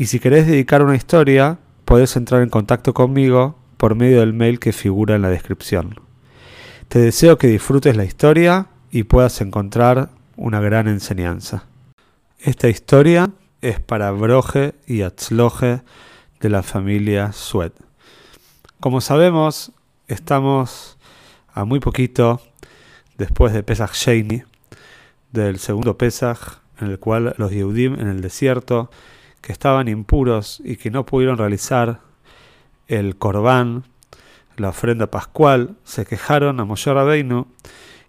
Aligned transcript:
y 0.00 0.06
si 0.06 0.18
querés 0.18 0.46
dedicar 0.46 0.82
una 0.82 0.96
historia, 0.96 1.58
podés 1.84 2.16
entrar 2.16 2.40
en 2.40 2.48
contacto 2.48 2.94
conmigo 2.94 3.58
por 3.76 3.94
medio 3.94 4.20
del 4.20 4.32
mail 4.32 4.58
que 4.58 4.72
figura 4.72 5.14
en 5.14 5.20
la 5.20 5.28
descripción. 5.28 6.00
Te 6.88 7.00
deseo 7.00 7.36
que 7.36 7.48
disfrutes 7.48 7.98
la 7.98 8.06
historia 8.06 8.68
y 8.90 9.02
puedas 9.02 9.42
encontrar 9.42 10.08
una 10.38 10.58
gran 10.58 10.88
enseñanza. 10.88 11.66
Esta 12.38 12.70
historia 12.70 13.32
es 13.60 13.78
para 13.78 14.10
Broje 14.12 14.72
y 14.86 15.02
Atzloje 15.02 15.82
de 16.40 16.48
la 16.48 16.62
familia 16.62 17.32
Sued. 17.32 17.72
Como 18.80 19.02
sabemos, 19.02 19.70
estamos 20.08 20.96
a 21.52 21.66
muy 21.66 21.78
poquito 21.78 22.40
después 23.18 23.52
de 23.52 23.62
Pesach 23.62 23.92
Sheini, 23.92 24.44
del 25.30 25.58
segundo 25.58 25.98
Pesach, 25.98 26.62
en 26.80 26.86
el 26.86 26.98
cual 26.98 27.34
los 27.36 27.50
Yehudim 27.50 28.00
en 28.00 28.08
el 28.08 28.22
desierto, 28.22 28.90
que 29.40 29.52
estaban 29.52 29.88
impuros 29.88 30.60
y 30.64 30.76
que 30.76 30.90
no 30.90 31.06
pudieron 31.06 31.38
realizar 31.38 32.00
el 32.88 33.16
Corbán, 33.16 33.84
la 34.56 34.70
ofrenda 34.70 35.06
pascual, 35.10 35.76
se 35.84 36.04
quejaron 36.04 36.60
a 36.60 36.64
Moshe 36.64 36.92
Rabbeinu 36.92 37.46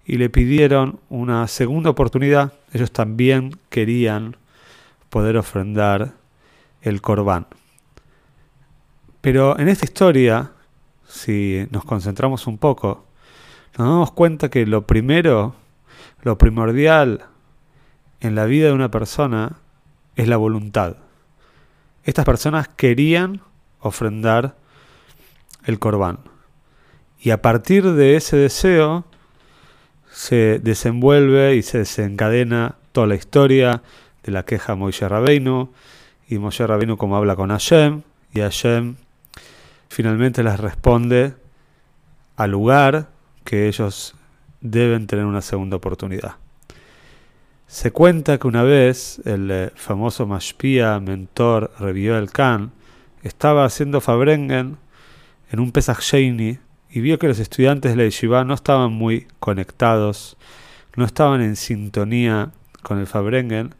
y 0.05 0.17
le 0.17 0.29
pidieron 0.29 0.99
una 1.09 1.47
segunda 1.47 1.89
oportunidad. 1.89 2.53
Ellos 2.73 2.91
también 2.91 3.57
querían 3.69 4.37
poder 5.09 5.37
ofrendar 5.37 6.13
el 6.81 7.01
Corbán. 7.01 7.47
Pero 9.21 9.57
en 9.59 9.69
esta 9.69 9.85
historia, 9.85 10.51
si 11.07 11.67
nos 11.69 11.85
concentramos 11.85 12.47
un 12.47 12.57
poco, 12.57 13.05
nos 13.77 13.87
damos 13.87 14.11
cuenta 14.11 14.49
que 14.49 14.65
lo 14.65 14.87
primero, 14.87 15.55
lo 16.23 16.37
primordial 16.37 17.25
en 18.19 18.35
la 18.35 18.45
vida 18.45 18.67
de 18.67 18.73
una 18.73 18.91
persona 18.91 19.57
es 20.15 20.27
la 20.27 20.37
voluntad. 20.37 20.97
Estas 22.03 22.25
personas 22.25 22.67
querían 22.67 23.41
ofrendar 23.79 24.55
el 25.65 25.79
corbán. 25.79 26.19
Y 27.19 27.29
a 27.29 27.41
partir 27.41 27.91
de 27.93 28.15
ese 28.15 28.37
deseo 28.37 29.05
se 30.11 30.59
desenvuelve 30.59 31.55
y 31.55 31.61
se 31.61 31.79
desencadena 31.79 32.75
toda 32.91 33.07
la 33.07 33.15
historia 33.15 33.83
de 34.23 34.31
la 34.31 34.43
queja 34.43 34.75
Moisés 34.75 35.09
Rabbeinu 35.09 35.71
y 36.27 36.37
Moisés 36.37 36.67
Rabbeinu 36.67 36.97
como 36.97 37.15
habla 37.15 37.35
con 37.35 37.49
Hashem 37.49 38.01
y 38.33 38.39
Hashem 38.39 38.95
finalmente 39.89 40.43
les 40.43 40.59
responde 40.59 41.33
al 42.35 42.51
lugar 42.51 43.09
que 43.43 43.67
ellos 43.67 44.15
deben 44.61 45.07
tener 45.07 45.25
una 45.25 45.41
segunda 45.41 45.77
oportunidad. 45.77 46.35
Se 47.71 47.91
cuenta 47.91 48.37
que 48.37 48.47
una 48.49 48.63
vez 48.63 49.21
el 49.23 49.49
eh, 49.49 49.71
famoso 49.75 50.27
Mashpia, 50.27 50.99
mentor, 50.99 51.71
revió 51.79 52.17
el 52.17 52.29
Khan, 52.29 52.73
estaba 53.23 53.63
haciendo 53.63 54.01
Fabrengen 54.01 54.75
en 55.49 55.59
un 55.61 55.71
Pesach 55.71 56.01
Sheini 56.01 56.59
y 56.89 56.99
vio 56.99 57.17
que 57.17 57.29
los 57.29 57.39
estudiantes 57.39 57.91
de 57.91 57.95
la 57.95 58.03
yeshiva 58.03 58.43
no 58.43 58.55
estaban 58.55 58.91
muy 58.91 59.25
conectados, 59.39 60.35
no 60.97 61.05
estaban 61.05 61.39
en 61.39 61.55
sintonía 61.55 62.51
con 62.83 62.99
el 62.99 63.07
Fabrengen, 63.07 63.73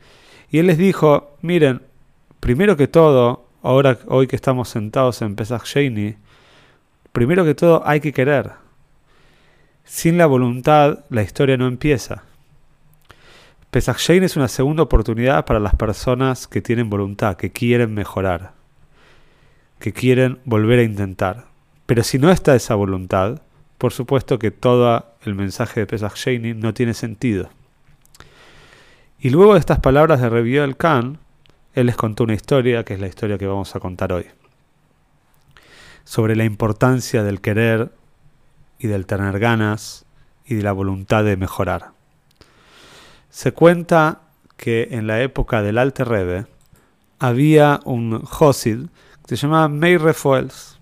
y 0.50 0.60
él 0.60 0.68
les 0.68 0.78
dijo, 0.78 1.36
miren, 1.42 1.82
primero 2.40 2.78
que 2.78 2.88
todo, 2.88 3.46
ahora 3.62 4.00
hoy 4.08 4.26
que 4.26 4.38
estamos 4.38 4.70
sentados 4.70 5.22
en 5.22 5.36
Pesach 5.36 5.66
Sheini, 5.66 6.16
primero 7.12 7.44
que 7.44 7.56
todo 7.56 7.84
hay 7.86 8.00
que 8.00 8.14
querer. 8.14 8.52
Sin 9.84 10.18
la 10.18 10.28
voluntad 10.28 11.00
la 11.10 11.24
historia 11.24 11.58
no 11.58 11.68
empieza. 11.68 12.24
Pesach 13.72 14.00
Sheini 14.00 14.26
es 14.26 14.36
una 14.36 14.50
segunda 14.50 14.84
oportunidad 14.84 15.46
para 15.46 15.62
las 15.62 15.76
personas 15.76 16.46
que 16.46 16.62
tienen 16.62 16.90
voluntad, 16.90 17.38
que 17.38 17.52
quieren 17.52 17.94
mejorar, 17.94 18.52
que 19.80 19.94
quieren 19.94 20.40
volver 20.44 20.80
a 20.80 20.84
intentar. 20.84 21.46
Pero 21.86 22.04
si 22.04 22.20
no 22.20 22.32
está 22.32 22.54
esa 22.54 22.76
voluntad, 22.76 23.42
por 23.78 23.94
supuesto 23.94 24.38
que 24.40 24.52
todo 24.52 25.06
el 25.24 25.36
mensaje 25.36 25.80
de 25.80 25.88
Pesach 25.88 26.16
Sheini 26.16 26.54
no 26.54 26.74
tiene 26.74 26.94
sentido. 26.94 27.50
Y 29.22 29.30
luego 29.30 29.54
de 29.54 29.62
estas 29.62 29.80
palabras 29.80 30.20
de 30.20 30.30
Revió 30.30 30.66
el 30.66 30.76
Khan, 30.76 31.20
él 31.74 31.86
les 31.86 31.96
contó 31.96 32.26
una 32.26 32.34
historia, 32.34 32.84
que 32.84 32.96
es 32.96 33.00
la 33.00 33.08
historia 33.08 33.38
que 33.38 33.48
vamos 33.48 33.74
a 33.74 33.80
contar 33.80 34.12
hoy, 34.12 34.26
sobre 36.04 36.36
la 36.36 36.44
importancia 36.44 37.24
del 37.24 37.40
querer 37.40 37.94
y 38.80 38.88
del 38.88 39.06
tener 39.06 39.40
ganas 39.40 40.06
y 40.46 40.56
de 40.56 40.64
la 40.64 40.74
voluntad 40.74 41.24
de 41.24 41.38
mejorar. 41.38 42.01
Se 43.32 43.54
cuenta 43.54 44.24
que 44.58 44.90
en 44.92 45.08
la 45.08 45.22
época 45.22 45.62
del 45.62 45.78
Alte 45.78 46.04
Rebbe 46.04 46.46
había 47.18 47.80
un 47.86 48.24
Josid 48.24 48.88
que 49.26 49.38
se 49.38 49.44
llamaba 49.44 49.70
Meir 49.70 50.02
Refuels. 50.02 50.80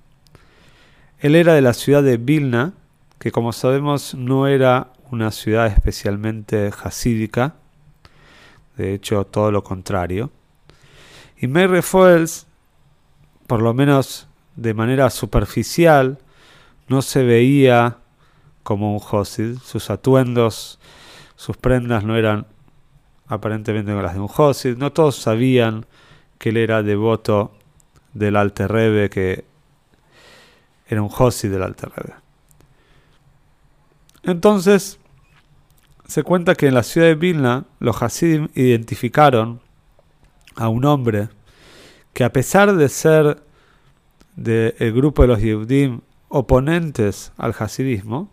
Él 1.20 1.36
era 1.36 1.54
de 1.54 1.62
la 1.62 1.74
ciudad 1.74 2.02
de 2.02 2.18
Vilna, 2.18 2.74
que 3.20 3.32
como 3.32 3.54
sabemos 3.54 4.16
no 4.16 4.48
era 4.48 4.92
una 5.12 5.30
ciudad 5.30 5.68
especialmente 5.68 6.72
hasídica, 6.84 7.54
de 8.78 8.96
hecho 8.96 9.26
todo 9.26 9.52
lo 9.52 9.64
contrario. 9.64 10.32
Y 11.38 11.46
Meir 11.46 11.70
Refuels, 11.70 12.48
por 13.46 13.62
lo 13.62 13.76
menos 13.76 14.28
de 14.56 14.74
manera 14.74 15.12
superficial, 15.12 16.18
no 16.88 17.04
se 17.04 17.24
veía 17.24 17.98
como 18.64 18.94
un 18.94 19.00
Josid. 19.00 19.60
Sus 19.60 19.92
atuendos, 19.92 20.80
sus 21.40 21.56
prendas 21.56 22.04
no 22.04 22.18
eran 22.18 22.48
aparentemente 23.28 23.92
como 23.92 24.04
las 24.04 24.14
de 24.14 24.20
un 24.20 24.28
Josid. 24.28 24.76
No 24.76 24.92
todos 24.92 25.16
sabían 25.16 25.86
que 26.38 26.50
él 26.50 26.58
era 26.58 26.84
devoto 26.84 27.54
del 28.14 28.36
Alte 28.36 28.68
Rebbe, 28.68 29.10
que 29.10 29.46
era 30.86 31.02
un 31.02 31.08
Josid 31.08 31.50
del 31.50 31.64
Alte 31.64 31.88
Rebbe. 31.88 32.14
Entonces, 34.24 35.00
se 36.06 36.24
cuenta 36.24 36.56
que 36.56 36.68
en 36.68 36.74
la 36.74 36.84
ciudad 36.84 37.08
de 37.08 37.16
Vilna 37.16 37.64
los 37.80 38.04
Hasidim 38.04 38.50
identificaron 38.54 39.62
a 40.58 40.68
un 40.68 40.84
hombre 40.84 41.30
que 42.12 42.26
a 42.26 42.34
pesar 42.34 42.76
de 42.76 42.90
ser 42.90 43.42
del 44.36 44.92
grupo 44.92 45.22
de 45.22 45.30
los 45.30 45.40
Yehudim 45.40 46.02
oponentes 46.28 47.32
al 47.38 47.56
hasidismo, 47.58 48.30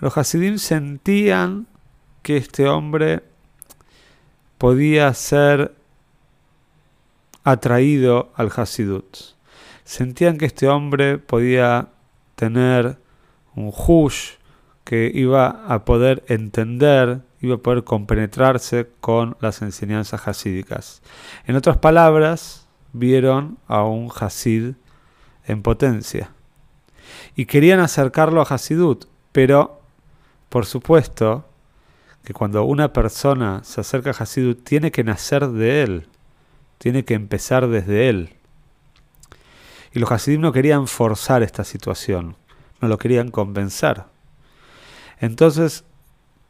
los 0.00 0.16
hasidim 0.16 0.58
sentían 0.58 1.66
que 2.22 2.36
este 2.36 2.68
hombre 2.68 3.22
podía 4.58 5.12
ser 5.14 5.74
atraído 7.44 8.30
al 8.34 8.50
hasidut. 8.54 9.16
Sentían 9.84 10.38
que 10.38 10.46
este 10.46 10.68
hombre 10.68 11.18
podía 11.18 11.88
tener 12.34 12.98
un 13.54 13.72
hush 13.74 14.32
que 14.84 15.10
iba 15.14 15.64
a 15.68 15.84
poder 15.84 16.24
entender, 16.28 17.20
iba 17.40 17.56
a 17.56 17.58
poder 17.58 17.84
compenetrarse 17.84 18.88
con 19.00 19.36
las 19.40 19.62
enseñanzas 19.62 20.28
hasídicas. 20.28 21.02
En 21.46 21.56
otras 21.56 21.78
palabras, 21.78 22.66
vieron 22.92 23.58
a 23.66 23.84
un 23.84 24.10
hasid 24.10 24.74
en 25.46 25.62
potencia 25.62 26.30
y 27.34 27.46
querían 27.46 27.80
acercarlo 27.80 28.40
a 28.40 28.44
Hasidut, 28.44 29.06
pero 29.32 29.80
por 30.48 30.66
supuesto 30.66 31.44
que 32.24 32.34
cuando 32.34 32.64
una 32.64 32.92
persona 32.92 33.62
se 33.64 33.80
acerca 33.80 34.10
a 34.10 34.22
Hasidut 34.22 34.62
tiene 34.64 34.90
que 34.90 35.04
nacer 35.04 35.48
de 35.48 35.82
él, 35.82 36.08
tiene 36.78 37.04
que 37.04 37.14
empezar 37.14 37.68
desde 37.68 38.08
él. 38.08 38.34
Y 39.92 39.98
los 39.98 40.10
Hasidim 40.10 40.40
no 40.40 40.52
querían 40.52 40.86
forzar 40.86 41.42
esta 41.42 41.64
situación, 41.64 42.36
no 42.80 42.88
lo 42.88 42.98
querían 42.98 43.30
convencer. 43.30 44.04
Entonces 45.18 45.84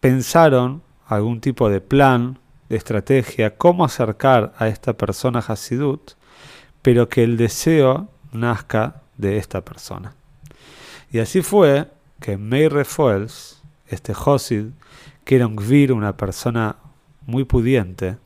pensaron 0.01 0.83
algún 1.07 1.41
tipo 1.41 1.69
de 1.69 1.81
plan, 1.81 2.39
de 2.69 2.77
estrategia, 2.77 3.57
cómo 3.57 3.85
acercar 3.85 4.53
a 4.59 4.69
esta 4.69 4.93
persona 4.93 5.41
Hasidut, 5.41 6.13
pero 6.83 7.09
que 7.09 7.25
el 7.25 7.37
deseo 7.37 8.09
nazca 8.33 9.03
de 9.17 9.39
esta 9.39 9.65
persona. 9.65 10.15
Y 11.11 11.19
así 11.19 11.43
fue 11.43 11.91
que 12.21 12.37
Meir 12.37 12.73
Refuels, 12.73 13.61
este 13.89 14.15
Josid, 14.15 14.67
que 15.25 15.37
era 15.37 15.47
un 15.47 15.57
Gvir, 15.57 15.93
una 15.93 16.17
persona 16.17 16.77
muy 17.27 17.45
pudiente, 17.45 18.19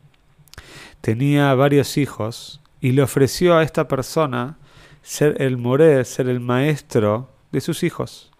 tenía 1.01 1.55
varios 1.55 1.97
hijos 1.97 2.61
y 2.81 2.93
le 2.93 3.03
ofreció 3.03 3.57
a 3.57 3.63
esta 3.63 3.89
persona 3.89 4.59
ser 5.03 5.41
el 5.43 5.59
moré, 5.59 6.05
ser 6.05 6.29
el 6.29 6.41
maestro 6.41 7.31
de 7.53 7.61
sus 7.61 7.83
hijos. 7.83 8.31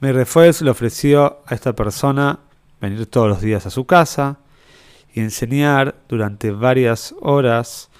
Meirrefuels 0.00 0.62
le 0.62 0.70
ofreció 0.70 1.42
a 1.46 1.54
esta 1.54 1.74
persona 1.74 2.38
venir 2.80 3.06
todos 3.06 3.28
los 3.28 3.42
días 3.42 3.66
a 3.66 3.70
su 3.70 3.84
casa 3.84 4.38
y 5.12 5.20
enseñar 5.20 5.96
durante 6.08 6.50
varias 6.50 7.14
horas 7.20 7.90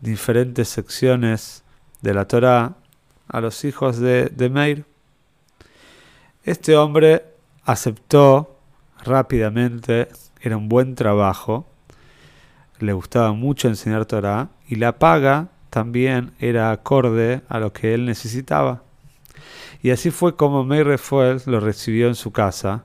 diferentes 0.00 0.68
secciones 0.68 1.62
de 2.02 2.14
la 2.14 2.26
Torá 2.26 2.74
a 3.28 3.40
los 3.40 3.64
hijos 3.64 3.98
de, 3.98 4.26
de 4.26 4.50
Meir. 4.50 4.84
Este 6.42 6.76
hombre 6.76 7.24
aceptó 7.64 8.53
rápidamente, 9.04 10.08
era 10.40 10.56
un 10.56 10.68
buen 10.68 10.94
trabajo, 10.94 11.66
le 12.80 12.92
gustaba 12.92 13.32
mucho 13.32 13.68
enseñar 13.68 14.04
Torah 14.06 14.48
y 14.68 14.76
la 14.76 14.98
paga 14.98 15.48
también 15.70 16.32
era 16.38 16.70
acorde 16.70 17.42
a 17.48 17.58
lo 17.58 17.72
que 17.72 17.94
él 17.94 18.04
necesitaba. 18.04 18.82
Y 19.82 19.90
así 19.90 20.10
fue 20.10 20.36
como 20.36 20.64
Meir 20.64 20.86
lo 21.46 21.60
recibió 21.60 22.08
en 22.08 22.14
su 22.14 22.32
casa 22.32 22.84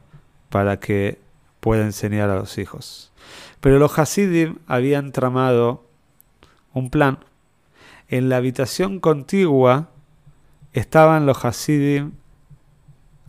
para 0.50 0.80
que 0.80 1.20
pueda 1.60 1.84
enseñar 1.84 2.30
a 2.30 2.36
los 2.36 2.58
hijos. 2.58 3.12
Pero 3.62 3.80
los 3.80 3.98
Hasidim 3.98 4.58
habían 4.68 5.12
tramado 5.12 5.86
un 6.74 6.90
plan. 6.90 7.20
En 8.08 8.30
la 8.30 8.38
habitación 8.38 9.00
contigua 9.00 9.90
estaban 10.74 11.26
los 11.26 11.44
Hasidim 11.46 12.14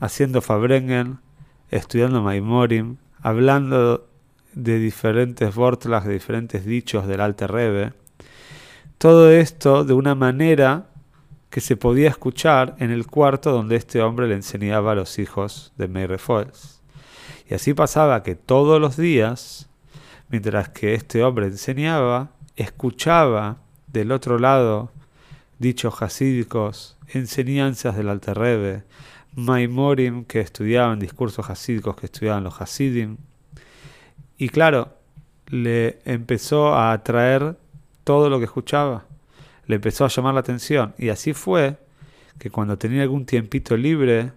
haciendo 0.01 0.41
Fabrengen, 0.41 1.19
estudiando 1.71 2.23
Maimorim, 2.23 2.97
hablando 3.23 4.09
de 4.53 4.79
diferentes 4.79 5.55
vortlas, 5.55 6.05
de 6.05 6.13
diferentes 6.13 6.65
dichos 6.65 7.07
del 7.07 7.21
Alte 7.21 7.47
Rebe. 7.47 7.93
Todo 8.99 9.31
esto 9.31 9.85
de 9.85 9.95
una 9.95 10.15
manera 10.15 10.87
que 11.49 11.61
se 11.61 11.77
podía 11.77 12.09
escuchar 12.09 12.77
en 12.79 12.91
el 12.91 13.07
cuarto 13.07 13.53
donde 13.53 13.77
este 13.77 14.03
hombre 14.03 14.29
le 14.29 14.35
enseñaba 14.35 14.93
a 14.93 14.95
los 14.95 15.19
hijos 15.19 15.73
de 15.77 15.89
Meir 15.89 16.19
Y 17.49 17.55
así 17.55 17.75
pasaba 17.75 18.23
que 18.23 18.35
todos 18.35 18.81
los 18.81 18.97
días, 18.97 19.69
mientras 20.29 20.69
que 20.69 20.95
este 20.95 21.25
hombre 21.25 21.47
enseñaba, 21.47 22.31
escuchaba 22.57 23.59
del 23.89 24.13
otro 24.13 24.39
lado 24.39 24.93
dichos 25.59 26.03
hasídicos, 26.03 26.97
enseñanzas 27.09 27.97
del 27.97 28.09
Alte 28.09 28.33
Rebe, 28.33 28.85
Maimorim 29.35 30.25
que 30.25 30.41
estudiaban 30.41 30.99
discursos 30.99 31.49
hasídicos 31.51 31.97
que 31.97 32.07
estudiaban 32.07 32.45
los 32.45 32.61
hasidim. 32.61 33.17
Y 34.37 34.49
claro, 34.49 34.95
le 35.47 36.01
empezó 36.05 36.75
a 36.75 36.93
atraer 36.93 37.57
todo 38.05 38.31
lo 38.31 38.39
que 38.39 38.47
escuchaba, 38.47 39.05
le 39.67 39.77
empezó 39.77 40.05
a 40.05 40.09
llamar 40.09 40.35
la 40.35 40.41
atención. 40.41 40.95
Y 40.99 41.11
así 41.11 41.33
fue 41.33 41.79
que 42.39 42.51
cuando 42.51 42.79
tenía 42.79 43.03
algún 43.03 43.27
tiempito 43.27 43.77
libre, 43.77 44.33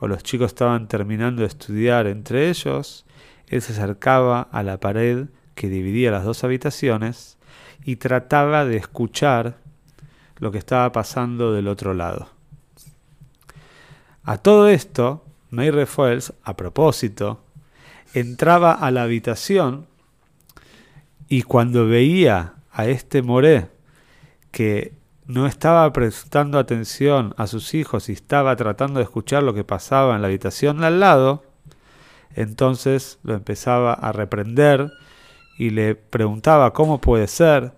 o 0.00 0.06
los 0.06 0.22
chicos 0.22 0.48
estaban 0.48 0.86
terminando 0.86 1.42
de 1.42 1.48
estudiar 1.48 2.06
entre 2.06 2.48
ellos, 2.48 3.04
él 3.48 3.62
se 3.62 3.72
acercaba 3.72 4.42
a 4.42 4.62
la 4.62 4.78
pared 4.78 5.26
que 5.54 5.68
dividía 5.68 6.10
las 6.10 6.24
dos 6.24 6.44
habitaciones 6.44 7.38
y 7.84 7.96
trataba 7.96 8.64
de 8.64 8.76
escuchar 8.76 9.56
lo 10.38 10.52
que 10.52 10.58
estaba 10.58 10.92
pasando 10.92 11.52
del 11.52 11.66
otro 11.66 11.94
lado. 11.94 12.37
A 14.28 14.36
todo 14.36 14.68
esto, 14.68 15.24
May 15.48 15.70
Refuels, 15.70 16.34
a 16.44 16.54
propósito, 16.54 17.40
entraba 18.12 18.72
a 18.72 18.90
la 18.90 19.04
habitación 19.04 19.86
y 21.30 21.44
cuando 21.44 21.86
veía 21.86 22.56
a 22.70 22.84
este 22.88 23.22
Moré 23.22 23.68
que 24.50 24.92
no 25.24 25.46
estaba 25.46 25.90
prestando 25.94 26.58
atención 26.58 27.32
a 27.38 27.46
sus 27.46 27.72
hijos 27.72 28.10
y 28.10 28.12
estaba 28.12 28.54
tratando 28.56 28.98
de 28.98 29.04
escuchar 29.04 29.42
lo 29.44 29.54
que 29.54 29.64
pasaba 29.64 30.14
en 30.14 30.20
la 30.20 30.28
habitación 30.28 30.80
de 30.80 30.88
al 30.88 31.00
lado, 31.00 31.42
entonces 32.34 33.20
lo 33.22 33.32
empezaba 33.32 33.94
a 33.94 34.12
reprender 34.12 34.92
y 35.56 35.70
le 35.70 35.94
preguntaba 35.94 36.74
cómo 36.74 37.00
puede 37.00 37.28
ser, 37.28 37.72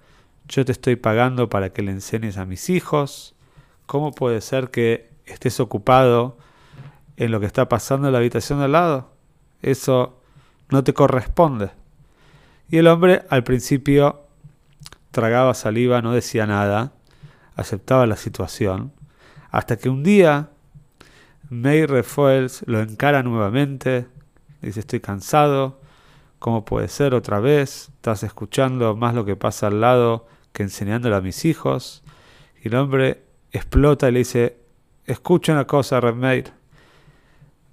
yo 0.48 0.64
te 0.64 0.72
estoy 0.72 0.96
pagando 0.96 1.48
para 1.48 1.72
que 1.72 1.82
le 1.82 1.92
enseñes 1.92 2.38
a 2.38 2.44
mis 2.44 2.70
hijos, 2.70 3.36
cómo 3.86 4.10
puede 4.10 4.40
ser 4.40 4.72
que 4.72 5.09
estés 5.32 5.60
ocupado 5.60 6.36
en 7.16 7.30
lo 7.30 7.40
que 7.40 7.46
está 7.46 7.68
pasando 7.68 8.08
en 8.08 8.12
la 8.12 8.18
habitación 8.18 8.58
de 8.58 8.66
al 8.66 8.72
lado. 8.72 9.10
Eso 9.62 10.20
no 10.70 10.84
te 10.84 10.94
corresponde. 10.94 11.70
Y 12.68 12.78
el 12.78 12.86
hombre 12.86 13.22
al 13.28 13.44
principio 13.44 14.22
tragaba 15.10 15.54
saliva, 15.54 16.02
no 16.02 16.12
decía 16.12 16.46
nada, 16.46 16.92
aceptaba 17.56 18.06
la 18.06 18.16
situación, 18.16 18.92
hasta 19.50 19.76
que 19.76 19.88
un 19.88 20.02
día 20.02 20.50
May 21.48 21.84
Refuels 21.84 22.62
lo 22.66 22.80
encara 22.80 23.24
nuevamente, 23.24 24.06
dice 24.62 24.80
estoy 24.80 25.00
cansado, 25.00 25.80
¿cómo 26.38 26.64
puede 26.64 26.86
ser 26.86 27.12
otra 27.12 27.40
vez? 27.40 27.90
Estás 27.96 28.22
escuchando 28.22 28.94
más 28.94 29.14
lo 29.14 29.24
que 29.24 29.34
pasa 29.34 29.66
al 29.66 29.80
lado 29.80 30.28
que 30.52 30.62
enseñándole 30.62 31.16
a 31.16 31.20
mis 31.20 31.44
hijos. 31.44 32.02
Y 32.62 32.68
el 32.68 32.76
hombre 32.76 33.24
explota 33.52 34.08
y 34.08 34.12
le 34.12 34.18
dice, 34.20 34.59
escucha 35.10 35.52
una 35.52 35.66
cosa, 35.66 36.00
Meir. 36.00 36.52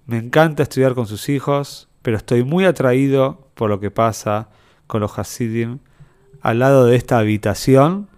Me 0.05 0.17
encanta 0.17 0.63
estudiar 0.63 0.95
con 0.95 1.07
sus 1.07 1.29
hijos, 1.29 1.89
pero 2.01 2.17
estoy 2.17 2.43
muy 2.43 2.65
atraído 2.65 3.49
por 3.53 3.69
lo 3.69 3.79
que 3.79 3.91
pasa 3.91 4.49
con 4.87 5.01
los 5.01 5.17
Hasidim 5.19 5.79
al 6.41 6.59
lado 6.59 6.85
de 6.85 6.95
esta 6.95 7.19
habitación 7.19 8.09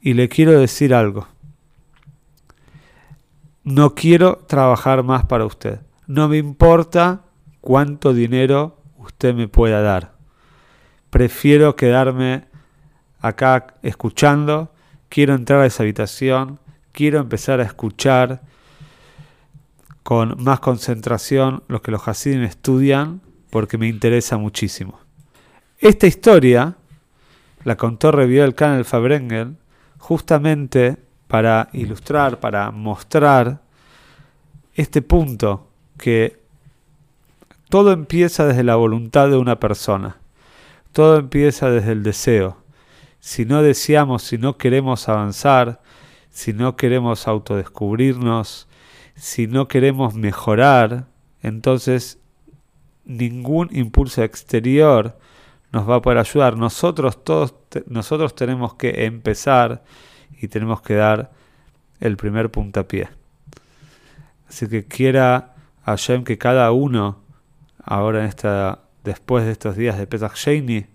y 0.00 0.14
le 0.14 0.28
quiero 0.28 0.58
decir 0.58 0.94
algo. 0.94 1.26
No 3.64 3.94
quiero 3.94 4.36
trabajar 4.46 5.02
más 5.02 5.26
para 5.26 5.44
usted. 5.44 5.80
No 6.06 6.28
me 6.28 6.38
importa 6.38 7.22
cuánto 7.60 8.14
dinero 8.14 8.78
usted 8.98 9.34
me 9.34 9.48
pueda 9.48 9.82
dar. 9.82 10.14
Prefiero 11.10 11.76
quedarme 11.76 12.44
acá 13.20 13.74
escuchando. 13.82 14.72
Quiero 15.08 15.34
entrar 15.34 15.60
a 15.60 15.66
esa 15.66 15.82
habitación. 15.82 16.60
Quiero 16.92 17.20
empezar 17.20 17.60
a 17.60 17.64
escuchar 17.64 18.42
con 20.02 20.42
más 20.42 20.60
concentración 20.60 21.62
lo 21.68 21.82
que 21.82 21.90
los 21.90 22.06
Hasidim 22.06 22.42
estudian 22.42 23.20
porque 23.50 23.78
me 23.78 23.88
interesa 23.88 24.38
muchísimo. 24.38 24.98
Esta 25.78 26.06
historia 26.06 26.76
la 27.64 27.76
contó 27.76 28.10
Revió 28.10 28.44
el 28.44 28.54
Canal 28.54 28.84
Fabrengel 28.84 29.56
justamente 29.98 30.96
para 31.26 31.68
ilustrar, 31.72 32.40
para 32.40 32.70
mostrar 32.70 33.60
este 34.74 35.02
punto 35.02 35.68
que 35.98 36.40
todo 37.68 37.92
empieza 37.92 38.46
desde 38.46 38.64
la 38.64 38.76
voluntad 38.76 39.28
de 39.28 39.36
una 39.36 39.60
persona, 39.60 40.16
todo 40.92 41.18
empieza 41.18 41.70
desde 41.70 41.92
el 41.92 42.02
deseo. 42.02 42.56
Si 43.20 43.44
no 43.44 43.62
deseamos, 43.62 44.22
si 44.22 44.38
no 44.38 44.56
queremos 44.56 45.08
avanzar, 45.08 45.80
si 46.30 46.52
no 46.52 46.76
queremos 46.76 47.28
autodescubrirnos, 47.28 48.68
si 49.14 49.46
no 49.46 49.68
queremos 49.68 50.14
mejorar, 50.14 51.06
entonces 51.42 52.18
ningún 53.04 53.68
impulso 53.72 54.22
exterior 54.22 55.18
nos 55.72 55.88
va 55.88 55.96
a 55.96 56.02
poder 56.02 56.18
ayudar. 56.18 56.56
Nosotros 56.56 57.22
todos 57.24 57.54
nosotros 57.86 58.34
tenemos 58.34 58.74
que 58.74 59.04
empezar 59.04 59.84
y 60.40 60.48
tenemos 60.48 60.82
que 60.82 60.94
dar 60.94 61.30
el 62.00 62.16
primer 62.16 62.50
puntapié. 62.50 63.08
Así 64.48 64.68
que 64.68 64.84
quiera 64.86 65.54
Hashem 65.84 66.24
que 66.24 66.38
cada 66.38 66.72
uno 66.72 67.20
ahora 67.84 68.20
en 68.20 68.26
esta 68.26 68.80
después 69.04 69.44
de 69.44 69.52
estos 69.52 69.76
días 69.76 69.98
de 69.98 70.06
Pesach 70.06 70.34
Sheini, 70.34 70.86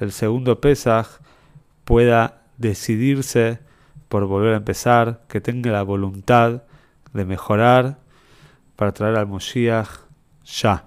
el 0.00 0.12
segundo 0.12 0.60
Pesach 0.60 1.06
pueda 1.84 2.42
decidirse 2.58 3.60
por 4.14 4.26
volver 4.26 4.54
a 4.54 4.58
empezar, 4.58 5.22
que 5.26 5.40
tenga 5.40 5.72
la 5.72 5.82
voluntad 5.82 6.62
de 7.12 7.24
mejorar 7.24 7.98
para 8.76 8.92
traer 8.92 9.16
al 9.16 9.26
Moshiach 9.26 9.88
ya. 10.44 10.84